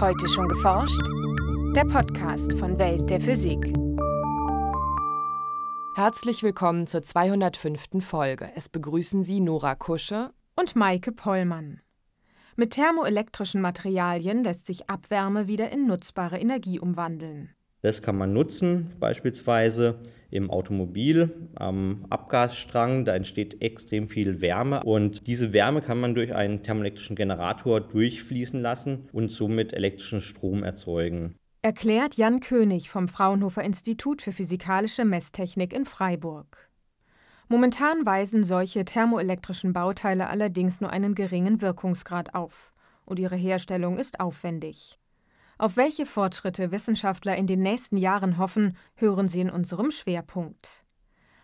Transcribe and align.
Heute 0.00 0.28
schon 0.28 0.48
geforscht? 0.48 1.00
Der 1.76 1.84
Podcast 1.84 2.58
von 2.58 2.76
Welt 2.78 3.08
der 3.08 3.20
Physik. 3.20 3.72
Herzlich 5.94 6.42
willkommen 6.42 6.88
zur 6.88 7.02
205. 7.02 8.04
Folge. 8.04 8.50
Es 8.56 8.68
begrüßen 8.68 9.22
Sie 9.22 9.38
Nora 9.38 9.76
Kusche 9.76 10.32
und 10.56 10.74
Maike 10.74 11.12
Pollmann. 11.12 11.80
Mit 12.56 12.72
thermoelektrischen 12.72 13.60
Materialien 13.60 14.42
lässt 14.42 14.66
sich 14.66 14.90
Abwärme 14.90 15.46
wieder 15.46 15.70
in 15.70 15.86
nutzbare 15.86 16.38
Energie 16.38 16.80
umwandeln. 16.80 17.54
Das 17.84 18.00
kann 18.00 18.16
man 18.16 18.32
nutzen, 18.32 18.92
beispielsweise 18.98 19.98
im 20.30 20.50
Automobil 20.50 21.50
am 21.54 22.06
Abgasstrang. 22.08 23.04
Da 23.04 23.14
entsteht 23.14 23.60
extrem 23.60 24.08
viel 24.08 24.40
Wärme 24.40 24.82
und 24.84 25.26
diese 25.26 25.52
Wärme 25.52 25.82
kann 25.82 26.00
man 26.00 26.14
durch 26.14 26.34
einen 26.34 26.62
thermoelektrischen 26.62 27.14
Generator 27.14 27.82
durchfließen 27.82 28.58
lassen 28.58 29.10
und 29.12 29.32
somit 29.32 29.74
elektrischen 29.74 30.22
Strom 30.22 30.62
erzeugen. 30.62 31.34
Erklärt 31.60 32.14
Jan 32.14 32.40
König 32.40 32.88
vom 32.88 33.06
Fraunhofer 33.06 33.62
Institut 33.62 34.22
für 34.22 34.32
Physikalische 34.32 35.04
Messtechnik 35.04 35.74
in 35.74 35.84
Freiburg. 35.84 36.70
Momentan 37.48 38.06
weisen 38.06 38.44
solche 38.44 38.86
thermoelektrischen 38.86 39.74
Bauteile 39.74 40.30
allerdings 40.30 40.80
nur 40.80 40.88
einen 40.88 41.14
geringen 41.14 41.60
Wirkungsgrad 41.60 42.34
auf 42.34 42.72
und 43.04 43.18
ihre 43.18 43.36
Herstellung 43.36 43.98
ist 43.98 44.20
aufwendig. 44.20 44.98
Auf 45.56 45.76
welche 45.76 46.04
Fortschritte 46.06 46.72
Wissenschaftler 46.72 47.36
in 47.36 47.46
den 47.46 47.60
nächsten 47.60 47.96
Jahren 47.96 48.38
hoffen, 48.38 48.76
hören 48.96 49.28
Sie 49.28 49.40
in 49.40 49.50
unserem 49.50 49.90
Schwerpunkt. 49.90 50.84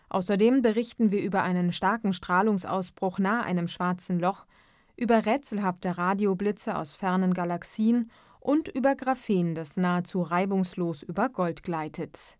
Außerdem 0.09 0.62
berichten 0.62 1.12
wir 1.12 1.23
über 1.23 1.45
einen 1.45 1.73
starken 1.73 2.12
Strahlungsausbruch 2.12 3.20
nahe 3.20 3.45
einem 3.45 3.69
schwarzen 3.69 4.19
Loch, 4.19 4.46
über 4.96 5.24
rätselhafte 5.24 5.96
Radioblitze 5.96 6.77
aus 6.77 6.95
fernen 6.95 7.33
Galaxien 7.33 8.11
und 8.41 8.69
über 8.69 8.97
Graphen, 8.97 9.55
das 9.55 9.77
nahezu 9.77 10.22
reibungslos 10.22 11.02
über 11.05 11.28
Gold 11.28 11.62
gleitet. 11.62 12.36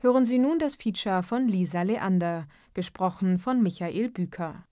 Hören 0.00 0.24
Sie 0.24 0.38
nun 0.38 0.60
das 0.60 0.76
Feature 0.76 1.24
von 1.24 1.48
Lisa 1.48 1.82
Leander, 1.82 2.46
gesprochen 2.72 3.38
von 3.38 3.62
Michael 3.62 4.10
Büker. 4.10 4.64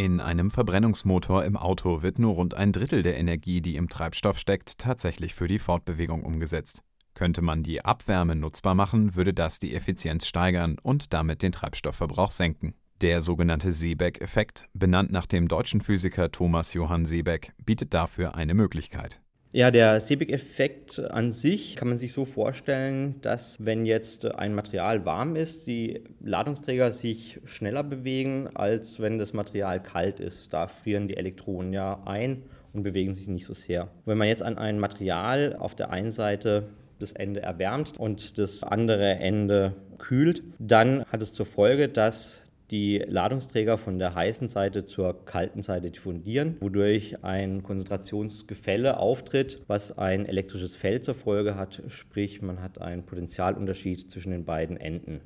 In 0.00 0.18
einem 0.18 0.50
Verbrennungsmotor 0.50 1.44
im 1.44 1.58
Auto 1.58 2.00
wird 2.00 2.18
nur 2.18 2.32
rund 2.32 2.54
ein 2.54 2.72
Drittel 2.72 3.02
der 3.02 3.18
Energie, 3.18 3.60
die 3.60 3.76
im 3.76 3.90
Treibstoff 3.90 4.38
steckt, 4.38 4.78
tatsächlich 4.78 5.34
für 5.34 5.46
die 5.46 5.58
Fortbewegung 5.58 6.24
umgesetzt. 6.24 6.80
Könnte 7.12 7.42
man 7.42 7.62
die 7.62 7.84
Abwärme 7.84 8.34
nutzbar 8.34 8.74
machen, 8.74 9.14
würde 9.14 9.34
das 9.34 9.58
die 9.58 9.74
Effizienz 9.74 10.26
steigern 10.26 10.78
und 10.82 11.12
damit 11.12 11.42
den 11.42 11.52
Treibstoffverbrauch 11.52 12.32
senken. 12.32 12.72
Der 13.02 13.20
sogenannte 13.20 13.74
Seebeck-Effekt, 13.74 14.68
benannt 14.72 15.12
nach 15.12 15.26
dem 15.26 15.48
deutschen 15.48 15.82
Physiker 15.82 16.30
Thomas 16.30 16.72
Johann 16.72 17.04
Seebeck, 17.04 17.52
bietet 17.62 17.92
dafür 17.92 18.34
eine 18.34 18.54
Möglichkeit. 18.54 19.20
Ja, 19.52 19.72
der 19.72 19.98
Seebeck-Effekt 19.98 21.00
an 21.10 21.32
sich 21.32 21.74
kann 21.74 21.88
man 21.88 21.98
sich 21.98 22.12
so 22.12 22.24
vorstellen, 22.24 23.16
dass 23.20 23.56
wenn 23.58 23.84
jetzt 23.84 24.24
ein 24.36 24.54
Material 24.54 25.04
warm 25.04 25.34
ist, 25.34 25.66
die 25.66 26.04
Ladungsträger 26.20 26.92
sich 26.92 27.40
schneller 27.44 27.82
bewegen, 27.82 28.48
als 28.54 29.00
wenn 29.00 29.18
das 29.18 29.32
Material 29.32 29.82
kalt 29.82 30.20
ist. 30.20 30.52
Da 30.52 30.68
frieren 30.68 31.08
die 31.08 31.16
Elektronen 31.16 31.72
ja 31.72 32.00
ein 32.06 32.44
und 32.72 32.84
bewegen 32.84 33.12
sich 33.14 33.26
nicht 33.26 33.44
so 33.44 33.52
sehr. 33.52 33.88
Wenn 34.04 34.18
man 34.18 34.28
jetzt 34.28 34.44
an 34.44 34.56
ein 34.56 34.78
Material 34.78 35.56
auf 35.58 35.74
der 35.74 35.90
einen 35.90 36.12
Seite 36.12 36.68
das 37.00 37.10
Ende 37.10 37.42
erwärmt 37.42 37.98
und 37.98 38.38
das 38.38 38.62
andere 38.62 39.16
Ende 39.16 39.74
kühlt, 39.98 40.44
dann 40.60 41.04
hat 41.06 41.22
es 41.22 41.32
zur 41.32 41.46
Folge, 41.46 41.88
dass 41.88 42.44
die 42.70 42.98
Ladungsträger 42.98 43.78
von 43.78 43.98
der 43.98 44.14
heißen 44.14 44.48
Seite 44.48 44.86
zur 44.86 45.24
kalten 45.24 45.62
Seite 45.62 45.90
diffundieren, 45.90 46.56
wodurch 46.60 47.24
ein 47.24 47.62
Konzentrationsgefälle 47.62 48.98
auftritt, 48.98 49.62
was 49.66 49.96
ein 49.96 50.26
elektrisches 50.26 50.76
Feld 50.76 51.04
zur 51.04 51.14
Folge 51.14 51.56
hat, 51.56 51.82
sprich 51.88 52.42
man 52.42 52.62
hat 52.62 52.80
einen 52.80 53.04
Potentialunterschied 53.04 54.10
zwischen 54.10 54.30
den 54.30 54.44
beiden 54.44 54.76
Enden. 54.76 55.20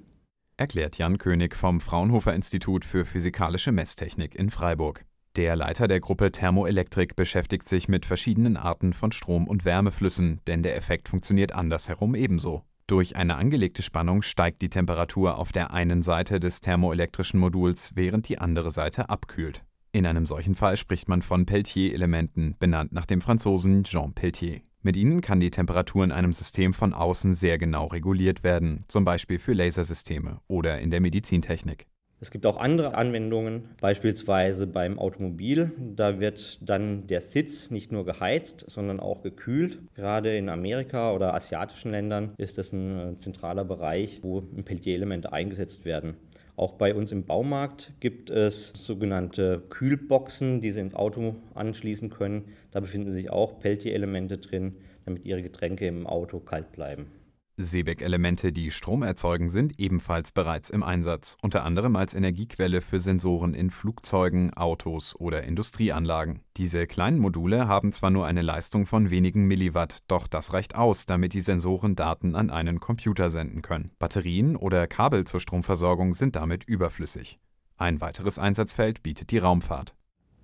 Erklärt 0.57 0.99
Jan 0.99 1.19
König 1.19 1.57
vom 1.57 1.81
Fraunhofer 1.81 2.33
Institut 2.33 2.85
für 2.85 3.05
Physikalische 3.05 3.73
Messtechnik 3.73 4.35
in 4.35 4.51
Freiburg. 4.51 5.05
Der 5.37 5.57
Leiter 5.57 5.89
der 5.89 5.99
Gruppe 5.99 6.31
Thermoelektrik 6.31 7.17
beschäftigt 7.17 7.69
sich 7.69 7.89
mit 7.89 8.07
verschiedenen 8.07 8.57
Arten 8.57 8.93
von 8.93 9.11
Strom- 9.11 9.49
und 9.49 9.65
Wärmeflüssen, 9.65 10.41
denn 10.47 10.63
der 10.63 10.77
Effekt 10.77 11.09
funktioniert 11.09 11.53
andersherum 11.53 12.15
ebenso. 12.15 12.63
Durch 12.87 13.17
eine 13.17 13.37
angelegte 13.37 13.83
Spannung 13.83 14.21
steigt 14.21 14.61
die 14.61 14.69
Temperatur 14.69 15.39
auf 15.39 15.53
der 15.53 15.73
einen 15.73 16.03
Seite 16.03 16.39
des 16.39 16.61
thermoelektrischen 16.61 17.41
Moduls, 17.41 17.93
während 17.95 18.29
die 18.29 18.39
andere 18.39 18.71
Seite 18.71 19.09
abkühlt. 19.09 19.65
In 19.93 20.07
einem 20.07 20.27
solchen 20.27 20.55
Fall 20.55 20.77
spricht 20.77 21.09
man 21.09 21.23
von 21.23 21.47
Peltier-Elementen, 21.47 22.57
benannt 22.59 22.93
nach 22.93 23.07
dem 23.07 23.23
Franzosen 23.23 23.85
Jean 23.85 24.13
Peltier. 24.13 24.61
Mit 24.83 24.97
ihnen 24.97 25.23
kann 25.23 25.41
die 25.41 25.51
Temperatur 25.51 26.05
in 26.05 26.13
einem 26.13 26.35
System 26.35 26.75
von 26.75 26.93
außen 26.93 27.33
sehr 27.33 27.57
genau 27.57 27.87
reguliert 27.87 28.43
werden, 28.43 28.85
zum 28.87 29.07
Beispiel 29.07 29.39
für 29.39 29.55
Lasersysteme 29.55 30.41
oder 30.47 30.79
in 30.81 30.91
der 30.91 31.01
Medizintechnik. 31.01 31.87
Es 32.21 32.31
gibt 32.31 32.47
auch 32.47 32.57
andere 32.57 32.95
Anwendungen, 32.95 33.65
beispielsweise 33.81 34.67
beim 34.67 34.99
Automobil. 34.99 35.73
Da 35.95 36.21
wird 36.21 36.59
dann 36.63 37.07
der 37.07 37.21
Sitz 37.21 37.71
nicht 37.71 37.93
nur 37.93 38.07
geheizt, 38.07 38.65
sondern 38.69 39.01
auch 39.01 39.23
gekühlt. 39.23 39.79
Gerade 39.95 40.37
in 40.37 40.49
Amerika 40.49 41.13
oder 41.13 41.35
asiatischen 41.35 41.91
Ländern 41.91 42.33
ist 42.39 42.57
das 42.57 42.73
ein 42.73 43.15
äh, 43.15 43.19
zentraler 43.19 43.65
Bereich, 43.65 44.21
wo 44.23 44.41
Peltier-Elemente 44.41 45.33
eingesetzt 45.33 45.85
werden. 45.85 46.17
Auch 46.57 46.75
bei 46.75 46.95
uns 46.95 47.11
im 47.11 47.25
Baumarkt 47.25 47.93
gibt 47.99 48.31
es 48.31 48.69
sogenannte 48.69 49.61
Kühlboxen, 49.69 50.61
die 50.61 50.71
Sie 50.71 50.81
ins 50.81 50.95
Auto 50.95 51.35
anschließen 51.55 52.11
können. 52.11 52.45
Da 52.71 52.79
befinden 52.79 53.11
sich 53.11 53.31
auch 53.31 53.59
Peltier-Elemente 53.59 54.39
drin, 54.39 54.77
damit 55.05 55.27
Ihre 55.27 55.43
Getränke 55.43 55.87
im 55.89 56.07
Auto 56.07 56.39
kalt 56.39 56.71
bleiben. 56.71 57.07
Seebeck-Elemente, 57.57 58.53
die 58.53 58.73
Strom 58.73 59.05
erzeugen, 59.05 59.49
sind 59.49 59.79
ebenfalls 59.79 60.33
bereits 60.33 60.71
im 60.71 60.83
Einsatz, 60.83 61.37
unter 61.41 61.65
anderem 61.65 61.95
als 61.95 62.13
Energiequelle 62.13 62.81
für 62.81 62.99
Sensoren 62.99 63.55
in 63.55 63.71
Flugzeugen, 63.71 64.53
Autos 64.55 65.15
oder 65.15 65.45
Industrieanlagen. 65.45 66.41
Diese 66.57 66.87
kleinen 66.89 67.19
Module 67.19 67.69
haben 67.69 67.93
zwar 67.93 68.11
nur 68.11 68.27
eine 68.27 68.43
Leistung 68.43 68.87
von 68.87 69.11
wenigen 69.11 69.47
Milliwatt, 69.47 70.01
doch 70.09 70.27
das 70.27 70.53
reicht 70.53 70.75
aus, 70.75 71.07
damit 71.07 71.33
die 71.33 71.41
Sensoren 71.41 71.95
Daten 71.95 72.35
an 72.35 72.51
einen 72.51 72.81
Computer 72.81 73.31
senden 73.31 73.63
können. 73.63 73.93
Batterien 74.01 74.57
oder 74.57 74.89
Kabel 74.89 75.25
zur 75.25 75.39
Stromversorgung 75.39 76.13
sind 76.13 76.35
damit 76.35 76.65
überflüssig. 76.65 77.39
Ein 77.77 78.01
weiteres 78.01 78.39
Einsatzfeld 78.39 79.03
bietet 79.03 79.31
die 79.31 79.39
Raumfahrt. 79.39 79.95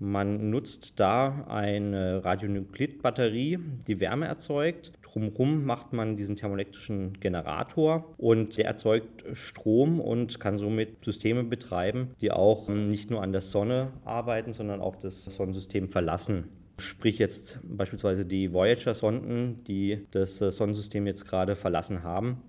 Man 0.02 0.48
nutzt 0.48 0.94
da 0.98 1.44
eine 1.46 2.24
Radionuklidbatterie, 2.24 3.58
die 3.86 4.00
Wärme 4.00 4.24
erzeugt. 4.24 4.92
Drumherum 5.02 5.66
macht 5.66 5.92
man 5.92 6.16
diesen 6.16 6.36
thermoelektrischen 6.36 7.20
Generator 7.20 8.14
und 8.16 8.56
der 8.56 8.64
erzeugt 8.64 9.24
Strom 9.34 10.00
und 10.00 10.40
kann 10.40 10.56
somit 10.56 11.04
Systeme 11.04 11.44
betreiben, 11.44 12.12
die 12.22 12.30
auch 12.30 12.70
nicht 12.70 13.10
nur 13.10 13.22
an 13.22 13.32
der 13.32 13.42
Sonne 13.42 13.92
arbeiten, 14.06 14.54
sondern 14.54 14.80
auch 14.80 14.96
das 14.96 15.26
Sonnensystem 15.26 15.90
verlassen. 15.90 16.44
Sprich 16.78 17.18
jetzt 17.18 17.60
beispielsweise 17.62 18.24
die 18.24 18.54
Voyager-Sonden, 18.54 19.64
die 19.64 20.06
das 20.12 20.38
Sonnensystem 20.38 21.06
jetzt 21.06 21.28
gerade 21.28 21.56
verlassen 21.56 22.04
haben, 22.04 22.40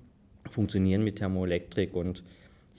funktionieren 0.49 1.03
mit 1.03 1.17
Thermoelektrik 1.17 1.93
und 1.93 2.23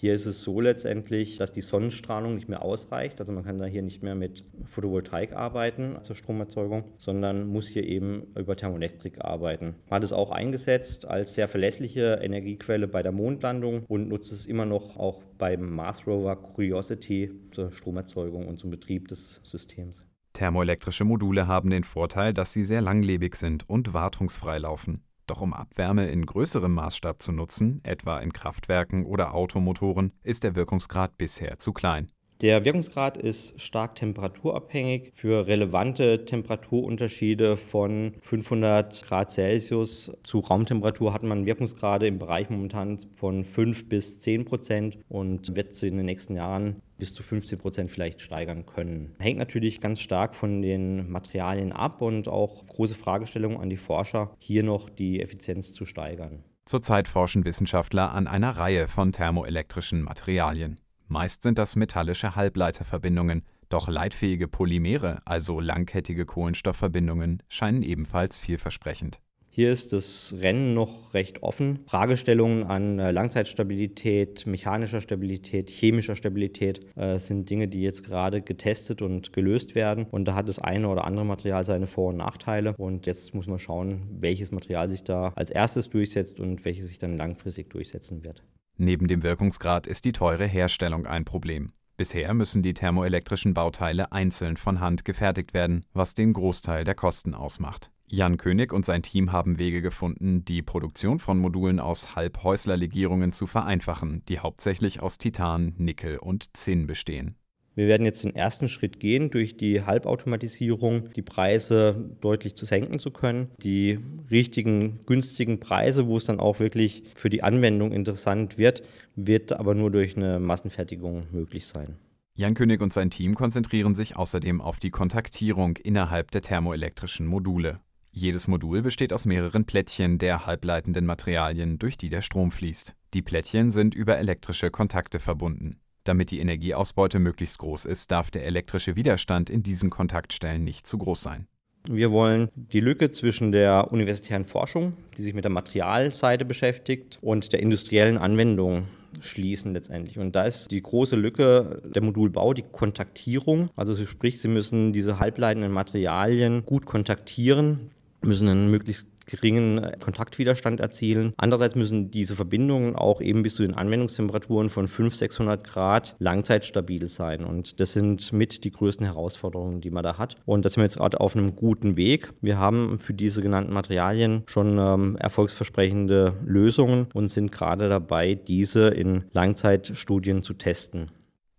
hier 0.02 0.14
ist 0.14 0.26
es 0.26 0.42
so 0.42 0.60
letztendlich, 0.60 1.36
dass 1.38 1.52
die 1.52 1.60
Sonnenstrahlung 1.60 2.34
nicht 2.34 2.48
mehr 2.48 2.62
ausreicht. 2.62 3.20
Also 3.20 3.32
man 3.32 3.44
kann 3.44 3.60
da 3.60 3.66
hier 3.66 3.82
nicht 3.82 4.02
mehr 4.02 4.16
mit 4.16 4.44
Photovoltaik 4.64 5.32
arbeiten 5.32 5.96
zur 6.02 6.16
Stromerzeugung, 6.16 6.82
sondern 6.98 7.46
muss 7.46 7.68
hier 7.68 7.84
eben 7.84 8.26
über 8.34 8.56
Thermoelektrik 8.56 9.24
arbeiten. 9.24 9.76
Man 9.88 9.98
hat 9.98 10.02
es 10.02 10.12
auch 10.12 10.32
eingesetzt 10.32 11.06
als 11.06 11.36
sehr 11.36 11.46
verlässliche 11.46 12.18
Energiequelle 12.20 12.88
bei 12.88 13.04
der 13.04 13.12
Mondlandung 13.12 13.84
und 13.86 14.08
nutzt 14.08 14.32
es 14.32 14.46
immer 14.46 14.66
noch 14.66 14.96
auch 14.96 15.22
beim 15.38 15.70
Mars 15.70 16.04
Rover 16.04 16.34
Curiosity 16.34 17.30
zur 17.52 17.70
Stromerzeugung 17.70 18.48
und 18.48 18.58
zum 18.58 18.70
Betrieb 18.70 19.06
des 19.06 19.40
Systems. 19.44 20.04
Thermoelektrische 20.32 21.04
Module 21.04 21.46
haben 21.46 21.70
den 21.70 21.84
Vorteil, 21.84 22.34
dass 22.34 22.52
sie 22.52 22.64
sehr 22.64 22.80
langlebig 22.80 23.36
sind 23.36 23.70
und 23.70 23.94
wartungsfrei 23.94 24.58
laufen. 24.58 25.04
Doch 25.26 25.40
um 25.40 25.54
Abwärme 25.54 26.08
in 26.08 26.26
größerem 26.26 26.72
Maßstab 26.72 27.22
zu 27.22 27.32
nutzen, 27.32 27.80
etwa 27.84 28.18
in 28.18 28.32
Kraftwerken 28.32 29.04
oder 29.04 29.34
Automotoren, 29.34 30.12
ist 30.22 30.42
der 30.42 30.56
Wirkungsgrad 30.56 31.16
bisher 31.16 31.58
zu 31.58 31.72
klein. 31.72 32.08
Der 32.42 32.64
Wirkungsgrad 32.64 33.18
ist 33.18 33.60
stark 33.60 33.94
temperaturabhängig. 33.94 35.12
Für 35.14 35.46
relevante 35.46 36.24
Temperaturunterschiede 36.24 37.56
von 37.56 38.14
500 38.20 39.06
Grad 39.06 39.30
Celsius 39.30 40.10
zu 40.24 40.40
Raumtemperatur 40.40 41.14
hat 41.14 41.22
man 41.22 41.46
Wirkungsgrade 41.46 42.08
im 42.08 42.18
Bereich 42.18 42.50
momentan 42.50 42.98
von 43.14 43.44
5 43.44 43.88
bis 43.88 44.18
10 44.18 44.44
Prozent 44.44 44.98
und 45.08 45.54
wird 45.54 45.80
in 45.84 45.98
den 45.98 46.06
nächsten 46.06 46.34
Jahren 46.34 46.82
bis 46.98 47.14
zu 47.14 47.22
15 47.22 47.60
Prozent 47.60 47.92
vielleicht 47.92 48.20
steigern 48.20 48.66
können. 48.66 49.14
Hängt 49.20 49.38
natürlich 49.38 49.80
ganz 49.80 50.00
stark 50.00 50.34
von 50.34 50.62
den 50.62 51.08
Materialien 51.12 51.70
ab 51.70 52.02
und 52.02 52.26
auch 52.26 52.66
große 52.66 52.96
Fragestellungen 52.96 53.60
an 53.60 53.70
die 53.70 53.76
Forscher, 53.76 54.34
hier 54.40 54.64
noch 54.64 54.90
die 54.90 55.20
Effizienz 55.20 55.72
zu 55.74 55.84
steigern. 55.84 56.42
Zurzeit 56.64 57.06
forschen 57.06 57.44
Wissenschaftler 57.44 58.12
an 58.12 58.26
einer 58.26 58.56
Reihe 58.56 58.88
von 58.88 59.12
thermoelektrischen 59.12 60.02
Materialien. 60.02 60.76
Meist 61.12 61.42
sind 61.42 61.58
das 61.58 61.76
metallische 61.76 62.36
Halbleiterverbindungen, 62.36 63.42
Doch 63.68 63.90
leitfähige 63.90 64.48
Polymere, 64.48 65.18
also 65.26 65.60
langkettige 65.60 66.24
Kohlenstoffverbindungen, 66.24 67.42
scheinen 67.48 67.82
ebenfalls 67.82 68.38
vielversprechend. 68.38 69.20
Hier 69.50 69.70
ist 69.70 69.92
das 69.92 70.34
Rennen 70.40 70.72
noch 70.72 71.12
recht 71.12 71.42
offen. 71.42 71.80
Fragestellungen 71.84 72.64
an 72.64 72.98
äh, 72.98 73.10
Langzeitstabilität, 73.10 74.46
mechanischer 74.46 75.02
Stabilität, 75.02 75.68
chemischer 75.68 76.16
Stabilität 76.16 76.80
äh, 76.96 77.18
sind 77.18 77.50
Dinge, 77.50 77.68
die 77.68 77.82
jetzt 77.82 78.04
gerade 78.04 78.40
getestet 78.40 79.02
und 79.02 79.34
gelöst 79.34 79.74
werden. 79.74 80.06
Und 80.10 80.24
da 80.24 80.34
hat 80.34 80.48
das 80.48 80.60
eine 80.60 80.88
oder 80.88 81.04
andere 81.04 81.26
Material 81.26 81.62
seine 81.62 81.88
Vor- 81.88 82.08
und 82.08 82.16
Nachteile. 82.16 82.74
Und 82.78 83.04
jetzt 83.04 83.34
muss 83.34 83.46
man 83.46 83.58
schauen, 83.58 84.08
welches 84.18 84.50
Material 84.50 84.88
sich 84.88 85.04
da 85.04 85.34
als 85.36 85.50
erstes 85.50 85.90
durchsetzt 85.90 86.40
und 86.40 86.64
welches 86.64 86.88
sich 86.88 86.98
dann 86.98 87.18
langfristig 87.18 87.68
durchsetzen 87.68 88.24
wird. 88.24 88.42
Neben 88.84 89.06
dem 89.06 89.22
Wirkungsgrad 89.22 89.86
ist 89.86 90.04
die 90.04 90.10
teure 90.10 90.44
Herstellung 90.44 91.06
ein 91.06 91.24
Problem. 91.24 91.70
Bisher 91.96 92.34
müssen 92.34 92.64
die 92.64 92.74
thermoelektrischen 92.74 93.54
Bauteile 93.54 94.10
einzeln 94.10 94.56
von 94.56 94.80
Hand 94.80 95.04
gefertigt 95.04 95.54
werden, 95.54 95.82
was 95.92 96.14
den 96.14 96.32
Großteil 96.32 96.82
der 96.82 96.96
Kosten 96.96 97.32
ausmacht. 97.32 97.92
Jan 98.08 98.38
König 98.38 98.72
und 98.72 98.84
sein 98.84 99.04
Team 99.04 99.30
haben 99.30 99.60
Wege 99.60 99.82
gefunden, 99.82 100.44
die 100.44 100.62
Produktion 100.62 101.20
von 101.20 101.38
Modulen 101.38 101.78
aus 101.78 102.16
Halbhäusler-Legierungen 102.16 103.32
zu 103.32 103.46
vereinfachen, 103.46 104.24
die 104.28 104.40
hauptsächlich 104.40 105.00
aus 105.00 105.16
Titan, 105.16 105.74
Nickel 105.78 106.18
und 106.18 106.56
Zinn 106.56 106.88
bestehen. 106.88 107.36
Wir 107.74 107.86
werden 107.86 108.04
jetzt 108.04 108.24
den 108.24 108.36
ersten 108.36 108.68
Schritt 108.68 109.00
gehen, 109.00 109.30
durch 109.30 109.56
die 109.56 109.82
Halbautomatisierung 109.82 111.10
die 111.14 111.22
Preise 111.22 112.10
deutlich 112.20 112.54
zu 112.54 112.66
senken 112.66 112.98
zu 112.98 113.10
können. 113.10 113.48
Die 113.62 113.98
richtigen, 114.30 115.00
günstigen 115.06 115.58
Preise, 115.58 116.06
wo 116.06 116.18
es 116.18 116.26
dann 116.26 116.38
auch 116.38 116.60
wirklich 116.60 117.04
für 117.14 117.30
die 117.30 117.42
Anwendung 117.42 117.92
interessant 117.92 118.58
wird, 118.58 118.82
wird 119.16 119.52
aber 119.52 119.74
nur 119.74 119.90
durch 119.90 120.16
eine 120.16 120.38
Massenfertigung 120.38 121.26
möglich 121.32 121.66
sein. 121.66 121.96
Jan 122.34 122.54
König 122.54 122.80
und 122.80 122.92
sein 122.92 123.10
Team 123.10 123.34
konzentrieren 123.34 123.94
sich 123.94 124.16
außerdem 124.16 124.60
auf 124.60 124.78
die 124.78 124.90
Kontaktierung 124.90 125.76
innerhalb 125.76 126.30
der 126.30 126.42
thermoelektrischen 126.42 127.26
Module. 127.26 127.80
Jedes 128.10 128.48
Modul 128.48 128.82
besteht 128.82 129.12
aus 129.12 129.24
mehreren 129.24 129.64
Plättchen 129.64 130.18
der 130.18 130.44
halbleitenden 130.44 131.06
Materialien, 131.06 131.78
durch 131.78 131.96
die 131.96 132.10
der 132.10 132.20
Strom 132.20 132.50
fließt. 132.50 132.94
Die 133.14 133.22
Plättchen 133.22 133.70
sind 133.70 133.94
über 133.94 134.18
elektrische 134.18 134.70
Kontakte 134.70 135.18
verbunden. 135.18 135.78
Damit 136.04 136.32
die 136.32 136.40
Energieausbeute 136.40 137.18
möglichst 137.20 137.58
groß 137.58 137.84
ist, 137.84 138.10
darf 138.10 138.30
der 138.30 138.44
elektrische 138.44 138.96
Widerstand 138.96 139.50
in 139.50 139.62
diesen 139.62 139.88
Kontaktstellen 139.88 140.64
nicht 140.64 140.86
zu 140.86 140.98
groß 140.98 141.22
sein. 141.22 141.46
Wir 141.88 142.12
wollen 142.12 142.48
die 142.54 142.80
Lücke 142.80 143.10
zwischen 143.10 143.52
der 143.52 143.90
universitären 143.92 144.44
Forschung, 144.44 144.94
die 145.16 145.22
sich 145.22 145.34
mit 145.34 145.44
der 145.44 145.50
Materialseite 145.50 146.44
beschäftigt, 146.44 147.18
und 147.22 147.52
der 147.52 147.60
industriellen 147.60 148.18
Anwendung 148.18 148.86
schließen 149.20 149.74
letztendlich. 149.74 150.18
Und 150.18 150.34
da 150.34 150.44
ist 150.44 150.70
die 150.70 150.82
große 150.82 151.16
Lücke 151.16 151.82
der 151.84 152.02
Modulbau, 152.02 152.54
die 152.54 152.62
Kontaktierung. 152.62 153.70
Also 153.76 153.94
sprich, 154.06 154.40
Sie 154.40 154.48
müssen 154.48 154.92
diese 154.92 155.18
halbleitenden 155.18 155.72
Materialien 155.72 156.64
gut 156.64 156.86
kontaktieren, 156.86 157.90
müssen 158.24 158.48
einen 158.48 158.70
möglichst 158.70 159.06
geringen 159.26 159.78
äh, 159.78 159.96
Kontaktwiderstand 160.02 160.80
erzielen. 160.80 161.32
Andererseits 161.36 161.74
müssen 161.74 162.10
diese 162.10 162.36
Verbindungen 162.36 162.96
auch 162.96 163.20
eben 163.20 163.42
bis 163.42 163.54
zu 163.54 163.62
den 163.62 163.74
Anwendungstemperaturen 163.74 164.70
von 164.70 164.88
500, 164.88 165.18
600 165.18 165.64
Grad 165.64 166.16
langzeitstabil 166.18 167.06
sein. 167.06 167.44
Und 167.44 167.80
das 167.80 167.92
sind 167.92 168.32
mit 168.32 168.64
die 168.64 168.70
größten 168.70 169.06
Herausforderungen, 169.06 169.80
die 169.80 169.90
man 169.90 170.02
da 170.02 170.18
hat. 170.18 170.36
Und 170.44 170.64
da 170.64 170.68
sind 170.68 170.78
wir 170.78 170.84
jetzt 170.84 170.98
gerade 170.98 171.20
auf 171.20 171.36
einem 171.36 171.56
guten 171.56 171.96
Weg. 171.96 172.32
Wir 172.40 172.58
haben 172.58 172.98
für 172.98 173.14
diese 173.14 173.42
genannten 173.42 173.72
Materialien 173.72 174.42
schon 174.46 174.78
ähm, 174.78 175.16
erfolgsversprechende 175.16 176.34
Lösungen 176.44 177.06
und 177.14 177.30
sind 177.30 177.52
gerade 177.52 177.88
dabei, 177.88 178.34
diese 178.34 178.88
in 178.88 179.24
Langzeitstudien 179.32 180.42
zu 180.42 180.54
testen. 180.54 181.10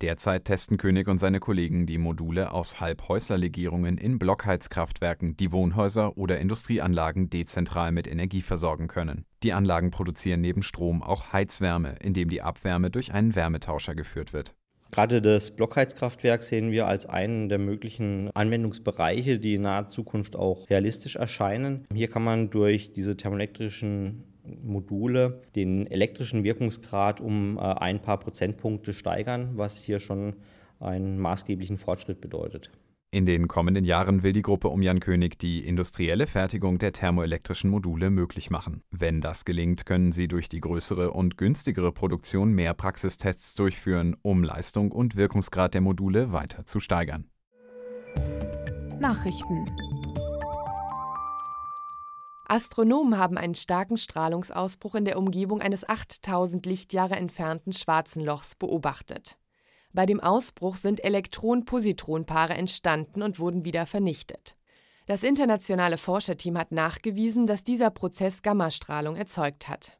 Derzeit 0.04 0.44
testen 0.44 0.76
König 0.76 1.08
und 1.08 1.18
seine 1.18 1.40
Kollegen 1.40 1.86
die 1.86 1.96
Module 1.96 2.52
aus 2.52 2.78
Halbhäuslerlegierungen 2.78 3.96
in 3.96 4.18
Blockheizkraftwerken, 4.18 5.34
die 5.38 5.50
Wohnhäuser 5.50 6.18
oder 6.18 6.38
Industrieanlagen 6.40 7.30
dezentral 7.30 7.90
mit 7.90 8.06
Energie 8.06 8.42
versorgen 8.42 8.86
können. 8.86 9.24
Die 9.42 9.54
Anlagen 9.54 9.90
produzieren 9.90 10.42
neben 10.42 10.62
Strom 10.62 11.02
auch 11.02 11.32
Heizwärme, 11.32 11.94
indem 12.02 12.28
die 12.28 12.42
Abwärme 12.42 12.90
durch 12.90 13.14
einen 13.14 13.34
Wärmetauscher 13.34 13.94
geführt 13.94 14.34
wird. 14.34 14.54
Gerade 14.90 15.22
das 15.22 15.56
Blockheizkraftwerk 15.56 16.42
sehen 16.42 16.70
wir 16.70 16.86
als 16.86 17.06
einen 17.06 17.48
der 17.48 17.58
möglichen 17.58 18.30
Anwendungsbereiche, 18.34 19.38
die 19.38 19.54
in 19.54 19.62
naher 19.62 19.88
Zukunft 19.88 20.36
auch 20.36 20.68
realistisch 20.68 21.16
erscheinen. 21.16 21.86
Hier 21.94 22.08
kann 22.08 22.24
man 22.24 22.50
durch 22.50 22.92
diese 22.92 23.16
thermoelektrischen 23.16 24.33
Module 24.62 25.42
den 25.54 25.86
elektrischen 25.86 26.44
Wirkungsgrad 26.44 27.20
um 27.20 27.56
äh, 27.56 27.60
ein 27.60 28.00
paar 28.00 28.18
Prozentpunkte 28.18 28.92
steigern, 28.92 29.52
was 29.54 29.80
hier 29.80 30.00
schon 30.00 30.34
einen 30.80 31.18
maßgeblichen 31.18 31.78
Fortschritt 31.78 32.20
bedeutet. 32.20 32.70
In 33.14 33.26
den 33.26 33.46
kommenden 33.46 33.84
Jahren 33.84 34.24
will 34.24 34.32
die 34.32 34.42
Gruppe 34.42 34.66
um 34.66 34.82
Jan 34.82 34.98
König 34.98 35.38
die 35.38 35.64
industrielle 35.64 36.26
Fertigung 36.26 36.78
der 36.78 36.92
thermoelektrischen 36.92 37.70
Module 37.70 38.10
möglich 38.10 38.50
machen. 38.50 38.82
Wenn 38.90 39.20
das 39.20 39.44
gelingt, 39.44 39.86
können 39.86 40.10
sie 40.10 40.26
durch 40.26 40.48
die 40.48 40.60
größere 40.60 41.12
und 41.12 41.38
günstigere 41.38 41.92
Produktion 41.92 42.52
mehr 42.52 42.74
Praxistests 42.74 43.54
durchführen, 43.54 44.16
um 44.22 44.42
Leistung 44.42 44.90
und 44.90 45.14
Wirkungsgrad 45.14 45.74
der 45.74 45.80
Module 45.80 46.32
weiter 46.32 46.66
zu 46.66 46.80
steigern. 46.80 47.30
Nachrichten 48.98 49.64
Astronomen 52.46 53.16
haben 53.16 53.38
einen 53.38 53.54
starken 53.54 53.96
Strahlungsausbruch 53.96 54.94
in 54.94 55.04
der 55.06 55.18
Umgebung 55.18 55.62
eines 55.62 55.88
8000 55.88 56.66
Lichtjahre 56.66 57.16
entfernten 57.16 57.72
Schwarzen 57.72 58.22
Lochs 58.22 58.54
beobachtet. 58.54 59.38
Bei 59.94 60.06
dem 60.06 60.20
Ausbruch 60.20 60.76
sind 60.76 61.02
Elektron-Positron-Paare 61.02 62.54
entstanden 62.54 63.22
und 63.22 63.38
wurden 63.38 63.64
wieder 63.64 63.86
vernichtet. 63.86 64.56
Das 65.06 65.22
internationale 65.22 65.98
Forscherteam 65.98 66.58
hat 66.58 66.72
nachgewiesen, 66.72 67.46
dass 67.46 67.62
dieser 67.64 67.90
Prozess 67.90 68.42
Gammastrahlung 68.42 69.16
erzeugt 69.16 69.68
hat. 69.68 69.98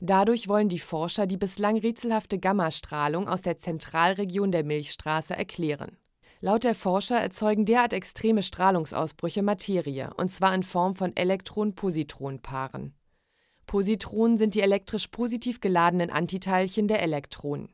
Dadurch 0.00 0.48
wollen 0.48 0.68
die 0.68 0.78
Forscher 0.78 1.26
die 1.26 1.36
bislang 1.36 1.76
rätselhafte 1.76 2.38
Gammastrahlung 2.38 3.28
aus 3.28 3.42
der 3.42 3.58
Zentralregion 3.58 4.50
der 4.50 4.64
Milchstraße 4.64 5.34
erklären. 5.36 5.98
Laut 6.44 6.62
der 6.62 6.74
Forscher 6.74 7.18
erzeugen 7.18 7.64
derart 7.64 7.94
extreme 7.94 8.42
Strahlungsausbrüche 8.42 9.40
Materie, 9.40 10.12
und 10.18 10.30
zwar 10.30 10.54
in 10.54 10.62
Form 10.62 10.94
von 10.94 11.16
Elektron-Positron-Paaren. 11.16 12.92
Positronen 13.64 14.36
sind 14.36 14.54
die 14.54 14.60
elektrisch 14.60 15.08
positiv 15.08 15.62
geladenen 15.62 16.10
Antiteilchen 16.10 16.86
der 16.86 17.00
Elektronen. 17.00 17.70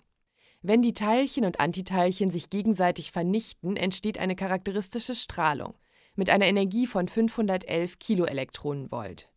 Wenn 0.62 0.82
die 0.82 0.94
Teilchen 0.94 1.44
und 1.44 1.58
Antiteilchen 1.58 2.30
sich 2.30 2.48
gegenseitig 2.48 3.10
vernichten, 3.10 3.76
entsteht 3.76 4.18
eine 4.18 4.36
charakteristische 4.36 5.16
Strahlung 5.16 5.74
mit 6.14 6.30
einer 6.30 6.46
Energie 6.46 6.86
von 6.86 7.08
511 7.08 7.98
Kiloelektronenvolt. 7.98 9.30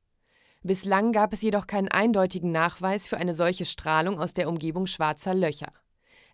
Bislang 0.61 1.11
gab 1.11 1.33
es 1.33 1.41
jedoch 1.41 1.65
keinen 1.65 1.87
eindeutigen 1.87 2.51
Nachweis 2.51 3.07
für 3.07 3.17
eine 3.17 3.33
solche 3.33 3.65
Strahlung 3.65 4.19
aus 4.19 4.35
der 4.35 4.47
Umgebung 4.47 4.85
schwarzer 4.85 5.33
Löcher. 5.33 5.73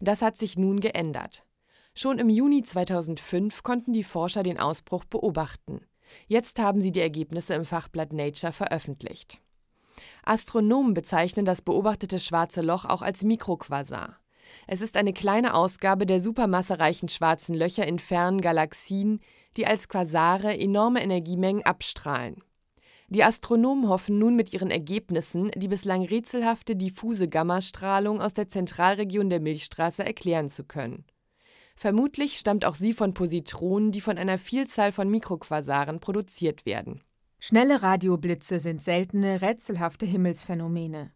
Das 0.01 0.21
hat 0.21 0.37
sich 0.37 0.57
nun 0.57 0.81
geändert. 0.81 1.45
Schon 1.93 2.19
im 2.19 2.29
Juni 2.29 2.63
2005 2.63 3.63
konnten 3.63 3.93
die 3.93 4.03
Forscher 4.03 4.43
den 4.43 4.59
Ausbruch 4.59 5.05
beobachten. 5.05 5.81
Jetzt 6.27 6.59
haben 6.59 6.81
sie 6.81 6.91
die 6.91 7.01
Ergebnisse 7.01 7.53
im 7.53 7.65
Fachblatt 7.65 8.13
Nature 8.13 8.53
veröffentlicht. 8.53 9.39
Astronomen 10.23 10.93
bezeichnen 10.93 11.45
das 11.45 11.61
beobachtete 11.61 12.19
schwarze 12.19 12.61
Loch 12.61 12.85
auch 12.85 13.01
als 13.01 13.23
Mikroquasar. 13.23 14.17
Es 14.67 14.81
ist 14.81 14.97
eine 14.97 15.13
kleine 15.13 15.53
Ausgabe 15.53 16.05
der 16.05 16.21
supermassereichen 16.21 17.09
schwarzen 17.09 17.53
Löcher 17.53 17.85
in 17.87 17.99
fernen 17.99 18.41
Galaxien, 18.41 19.19
die 19.57 19.67
als 19.67 19.87
Quasare 19.87 20.57
enorme 20.57 21.03
Energiemengen 21.03 21.63
abstrahlen. 21.63 22.43
Die 23.09 23.23
Astronomen 23.23 23.89
hoffen 23.89 24.19
nun 24.19 24.35
mit 24.35 24.53
ihren 24.53 24.69
Ergebnissen, 24.69 25.49
die 25.55 25.67
bislang 25.67 26.03
rätselhafte 26.03 26.75
diffuse 26.75 27.27
Gammastrahlung 27.27 28.21
aus 28.21 28.35
der 28.35 28.49
Zentralregion 28.49 29.29
der 29.29 29.39
Milchstraße 29.39 30.05
erklären 30.05 30.49
zu 30.49 30.63
können. 30.63 31.05
Vermutlich 31.79 32.37
stammt 32.37 32.65
auch 32.65 32.75
sie 32.75 32.91
von 32.91 33.13
Positronen, 33.13 33.93
die 33.93 34.01
von 34.01 34.17
einer 34.17 34.37
Vielzahl 34.37 34.91
von 34.91 35.09
Mikroquasaren 35.09 36.01
produziert 36.01 36.65
werden. 36.65 36.99
Schnelle 37.39 37.81
Radioblitze 37.81 38.59
sind 38.59 38.81
seltene, 38.81 39.41
rätselhafte 39.41 40.05
Himmelsphänomene. 40.05 41.13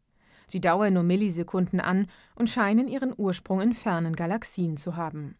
Sie 0.48 0.62
dauern 0.62 0.94
nur 0.94 1.04
Millisekunden 1.04 1.82
an 1.82 2.08
und 2.36 2.50
scheinen 2.50 2.88
ihren 2.88 3.14
Ursprung 3.18 3.60
in 3.60 3.74
fernen 3.74 4.16
Galaxien 4.16 4.78
zu 4.78 4.96
haben. 4.96 5.36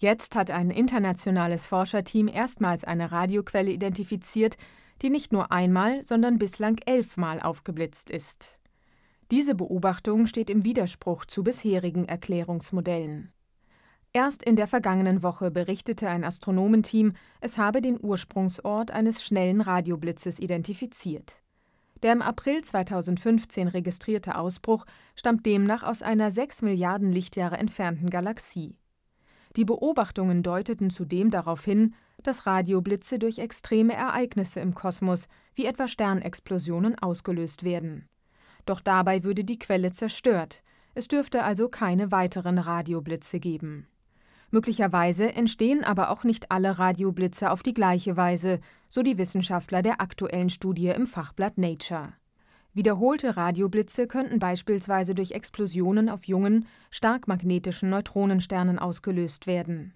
Jetzt 0.00 0.34
hat 0.34 0.50
ein 0.50 0.70
internationales 0.70 1.64
Forscherteam 1.64 2.26
erstmals 2.26 2.82
eine 2.82 3.12
Radioquelle 3.12 3.70
identifiziert, 3.70 4.56
die 5.02 5.10
nicht 5.10 5.32
nur 5.32 5.52
einmal, 5.52 6.04
sondern 6.04 6.38
bislang 6.38 6.78
elfmal 6.84 7.40
aufgeblitzt 7.40 8.10
ist. 8.10 8.58
Diese 9.30 9.54
Beobachtung 9.54 10.26
steht 10.26 10.50
im 10.50 10.64
Widerspruch 10.64 11.26
zu 11.26 11.44
bisherigen 11.44 12.06
Erklärungsmodellen. 12.06 13.32
Erst 14.14 14.42
in 14.42 14.56
der 14.56 14.68
vergangenen 14.68 15.22
Woche 15.22 15.50
berichtete 15.50 16.08
ein 16.08 16.22
Astronomenteam, 16.22 17.14
es 17.40 17.56
habe 17.56 17.80
den 17.80 17.98
Ursprungsort 17.98 18.90
eines 18.90 19.24
schnellen 19.24 19.62
Radioblitzes 19.62 20.38
identifiziert. 20.38 21.38
Der 22.02 22.12
im 22.12 22.20
April 22.20 22.62
2015 22.62 23.68
registrierte 23.68 24.36
Ausbruch 24.36 24.84
stammt 25.16 25.46
demnach 25.46 25.82
aus 25.82 26.02
einer 26.02 26.30
6 26.30 26.60
Milliarden 26.60 27.10
Lichtjahre 27.10 27.56
entfernten 27.56 28.10
Galaxie. 28.10 28.76
Die 29.56 29.64
Beobachtungen 29.64 30.42
deuteten 30.42 30.90
zudem 30.90 31.30
darauf 31.30 31.64
hin, 31.64 31.94
dass 32.22 32.46
Radioblitze 32.46 33.18
durch 33.18 33.38
extreme 33.38 33.94
Ereignisse 33.94 34.60
im 34.60 34.74
Kosmos, 34.74 35.26
wie 35.54 35.64
etwa 35.64 35.88
Sternexplosionen, 35.88 36.98
ausgelöst 36.98 37.64
werden. 37.64 38.08
Doch 38.66 38.80
dabei 38.80 39.24
würde 39.24 39.44
die 39.44 39.58
Quelle 39.58 39.92
zerstört, 39.92 40.62
es 40.94 41.08
dürfte 41.08 41.44
also 41.44 41.68
keine 41.68 42.10
weiteren 42.12 42.58
Radioblitze 42.58 43.40
geben. 43.40 43.86
Möglicherweise 44.52 45.34
entstehen 45.34 45.82
aber 45.82 46.10
auch 46.10 46.24
nicht 46.24 46.52
alle 46.52 46.78
Radioblitze 46.78 47.50
auf 47.50 47.62
die 47.62 47.72
gleiche 47.72 48.18
Weise, 48.18 48.60
so 48.90 49.02
die 49.02 49.16
Wissenschaftler 49.16 49.80
der 49.80 50.02
aktuellen 50.02 50.50
Studie 50.50 50.88
im 50.88 51.06
Fachblatt 51.06 51.56
Nature. 51.56 52.12
Wiederholte 52.74 53.36
Radioblitze 53.36 54.06
könnten 54.06 54.38
beispielsweise 54.38 55.14
durch 55.14 55.32
Explosionen 55.32 56.10
auf 56.10 56.24
jungen, 56.24 56.66
stark 56.90 57.28
magnetischen 57.28 57.88
Neutronensternen 57.88 58.78
ausgelöst 58.78 59.46
werden. 59.46 59.94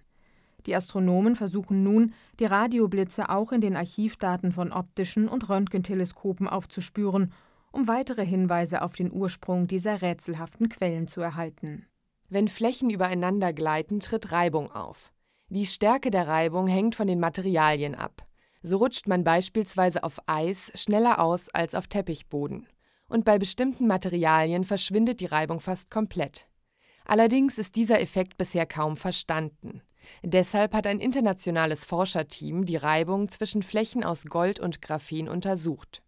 Die 0.65 0.75
Astronomen 0.75 1.35
versuchen 1.35 1.83
nun, 1.83 2.13
die 2.39 2.45
Radioblitze 2.45 3.29
auch 3.29 3.51
in 3.51 3.61
den 3.61 3.75
Archivdaten 3.75 4.51
von 4.51 4.71
optischen 4.71 5.27
und 5.27 5.49
Röntgenteleskopen 5.49 6.47
aufzuspüren, 6.47 7.31
um 7.71 7.87
weitere 7.87 8.25
Hinweise 8.25 8.81
auf 8.81 8.93
den 8.93 9.11
Ursprung 9.11 9.67
dieser 9.67 10.01
rätselhaften 10.01 10.67
Quellen 10.67 11.07
zu 11.07 11.21
erhalten. 11.21 11.86
Wenn 12.29 12.49
Flächen 12.49 12.89
übereinander 12.89 13.53
gleiten, 13.53 14.01
tritt 14.01 14.33
Reibung 14.33 14.69
auf. 14.71 15.13
Die 15.49 15.65
Stärke 15.65 16.11
der 16.11 16.27
Reibung 16.27 16.67
hängt 16.67 16.95
von 16.95 17.07
den 17.07 17.21
Materialien 17.21 17.95
ab. 17.95 18.27
So 18.61 18.77
rutscht 18.77 19.07
man 19.07 19.23
beispielsweise 19.23 20.03
auf 20.03 20.19
Eis 20.25 20.71
schneller 20.75 21.19
aus 21.19 21.47
als 21.49 21.73
auf 21.73 21.87
Teppichboden. 21.87 22.67
Und 23.07 23.23
bei 23.23 23.37
bestimmten 23.37 23.87
Materialien 23.87 24.65
verschwindet 24.65 25.21
die 25.21 25.25
Reibung 25.25 25.61
fast 25.61 25.89
komplett. 25.89 26.47
Allerdings 27.05 27.57
ist 27.57 27.77
dieser 27.77 28.01
Effekt 28.01 28.37
bisher 28.37 28.65
kaum 28.65 28.97
verstanden. 28.97 29.81
Deshalb 30.21 30.73
hat 30.73 30.85
ein 30.85 30.99
internationales 30.99 31.85
Forscherteam 31.85 32.65
die 32.65 32.75
Reibung 32.75 33.29
zwischen 33.29 33.63
Flächen 33.63 34.03
aus 34.03 34.25
Gold 34.25 34.59
und 34.59 34.81
Graphen 34.81 35.29
untersucht. 35.29 36.01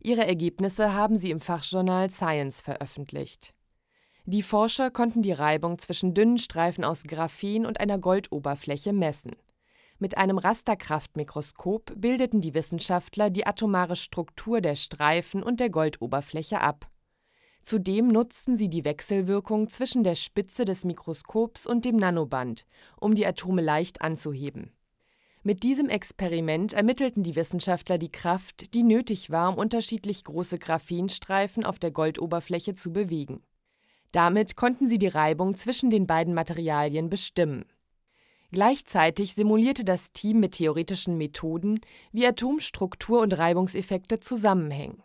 Ihre 0.00 0.26
Ergebnisse 0.26 0.94
haben 0.94 1.16
sie 1.16 1.30
im 1.30 1.40
Fachjournal 1.40 2.08
Science 2.08 2.62
veröffentlicht. 2.62 3.52
Die 4.30 4.42
Forscher 4.42 4.90
konnten 4.90 5.22
die 5.22 5.32
Reibung 5.32 5.78
zwischen 5.78 6.12
dünnen 6.12 6.36
Streifen 6.36 6.84
aus 6.84 7.04
Graphen 7.04 7.64
und 7.64 7.80
einer 7.80 7.98
Goldoberfläche 7.98 8.92
messen. 8.92 9.32
Mit 9.98 10.18
einem 10.18 10.36
Rasterkraftmikroskop 10.36 11.94
bildeten 11.96 12.42
die 12.42 12.52
Wissenschaftler 12.52 13.30
die 13.30 13.46
atomare 13.46 13.96
Struktur 13.96 14.60
der 14.60 14.74
Streifen 14.74 15.42
und 15.42 15.60
der 15.60 15.70
Goldoberfläche 15.70 16.60
ab. 16.60 16.90
Zudem 17.62 18.08
nutzten 18.08 18.58
sie 18.58 18.68
die 18.68 18.84
Wechselwirkung 18.84 19.70
zwischen 19.70 20.04
der 20.04 20.14
Spitze 20.14 20.66
des 20.66 20.84
Mikroskops 20.84 21.66
und 21.66 21.86
dem 21.86 21.96
Nanoband, 21.96 22.66
um 23.00 23.14
die 23.14 23.24
Atome 23.24 23.62
leicht 23.62 24.02
anzuheben. 24.02 24.76
Mit 25.42 25.62
diesem 25.62 25.88
Experiment 25.88 26.74
ermittelten 26.74 27.22
die 27.22 27.34
Wissenschaftler 27.34 27.96
die 27.96 28.12
Kraft, 28.12 28.74
die 28.74 28.82
nötig 28.82 29.30
war, 29.30 29.48
um 29.48 29.56
unterschiedlich 29.56 30.22
große 30.24 30.58
Graphenstreifen 30.58 31.64
auf 31.64 31.78
der 31.78 31.92
Goldoberfläche 31.92 32.74
zu 32.74 32.92
bewegen 32.92 33.42
damit 34.12 34.56
konnten 34.56 34.88
sie 34.88 34.98
die 34.98 35.08
Reibung 35.08 35.56
zwischen 35.56 35.90
den 35.90 36.06
beiden 36.06 36.34
Materialien 36.34 37.10
bestimmen. 37.10 37.64
Gleichzeitig 38.50 39.34
simulierte 39.34 39.84
das 39.84 40.12
Team 40.12 40.40
mit 40.40 40.52
theoretischen 40.52 41.18
Methoden, 41.18 41.80
wie 42.12 42.26
Atomstruktur 42.26 43.20
und 43.20 43.36
Reibungseffekte 43.36 44.20
zusammenhängen. 44.20 45.02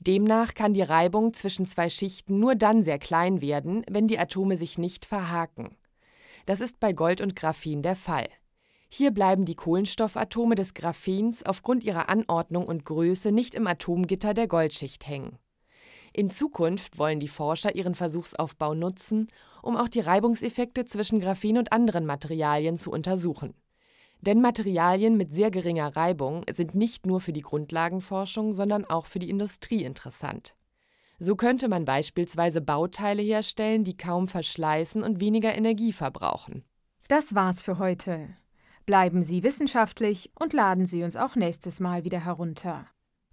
Demnach 0.00 0.54
kann 0.54 0.74
die 0.74 0.82
Reibung 0.82 1.34
zwischen 1.34 1.66
zwei 1.66 1.88
Schichten 1.88 2.40
nur 2.40 2.56
dann 2.56 2.82
sehr 2.82 2.98
klein 2.98 3.40
werden, 3.40 3.84
wenn 3.88 4.08
die 4.08 4.18
Atome 4.18 4.56
sich 4.56 4.76
nicht 4.76 5.06
verhaken. 5.06 5.76
Das 6.46 6.60
ist 6.60 6.80
bei 6.80 6.92
Gold 6.92 7.20
und 7.20 7.36
Graphen 7.36 7.82
der 7.82 7.96
Fall. 7.96 8.28
Hier 8.88 9.12
bleiben 9.12 9.44
die 9.44 9.56
Kohlenstoffatome 9.56 10.56
des 10.56 10.74
Graphens 10.74 11.42
aufgrund 11.42 11.84
ihrer 11.84 12.08
Anordnung 12.08 12.66
und 12.66 12.84
Größe 12.84 13.32
nicht 13.32 13.54
im 13.54 13.66
Atomgitter 13.66 14.34
der 14.34 14.46
Goldschicht 14.46 15.06
hängen. 15.06 15.38
In 16.16 16.30
Zukunft 16.30 16.96
wollen 16.96 17.18
die 17.18 17.26
Forscher 17.26 17.74
ihren 17.74 17.96
Versuchsaufbau 17.96 18.74
nutzen, 18.74 19.26
um 19.62 19.76
auch 19.76 19.88
die 19.88 19.98
Reibungseffekte 19.98 20.84
zwischen 20.84 21.18
Graphen 21.18 21.58
und 21.58 21.72
anderen 21.72 22.06
Materialien 22.06 22.78
zu 22.78 22.92
untersuchen. 22.92 23.52
Denn 24.20 24.40
Materialien 24.40 25.16
mit 25.16 25.34
sehr 25.34 25.50
geringer 25.50 25.96
Reibung 25.96 26.44
sind 26.54 26.76
nicht 26.76 27.04
nur 27.04 27.20
für 27.20 27.32
die 27.32 27.42
Grundlagenforschung, 27.42 28.52
sondern 28.52 28.84
auch 28.84 29.06
für 29.06 29.18
die 29.18 29.28
Industrie 29.28 29.82
interessant. 29.82 30.54
So 31.18 31.34
könnte 31.34 31.68
man 31.68 31.84
beispielsweise 31.84 32.60
Bauteile 32.60 33.20
herstellen, 33.20 33.82
die 33.82 33.96
kaum 33.96 34.28
verschleißen 34.28 35.02
und 35.02 35.18
weniger 35.18 35.52
Energie 35.56 35.92
verbrauchen. 35.92 36.64
Das 37.08 37.34
war's 37.34 37.60
für 37.60 37.80
heute. 37.80 38.28
Bleiben 38.86 39.24
Sie 39.24 39.42
wissenschaftlich 39.42 40.30
und 40.38 40.52
laden 40.52 40.86
Sie 40.86 41.02
uns 41.02 41.16
auch 41.16 41.34
nächstes 41.34 41.80
Mal 41.80 42.04
wieder 42.04 42.24
herunter. 42.24 42.86